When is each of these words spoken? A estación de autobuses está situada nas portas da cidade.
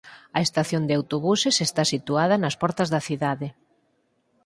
A 0.37 0.39
estación 0.47 0.83
de 0.85 0.93
autobuses 0.99 1.55
está 1.67 1.83
situada 1.93 2.35
nas 2.43 2.55
portas 2.61 2.91
da 2.93 3.01
cidade. 3.07 3.47